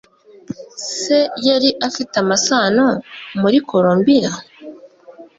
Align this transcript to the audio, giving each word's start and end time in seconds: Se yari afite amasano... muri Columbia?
Se 0.97 1.19
yari 1.47 1.69
afite 1.87 2.13
amasano... 2.23 2.85
muri 3.41 3.57
Columbia? 3.69 4.31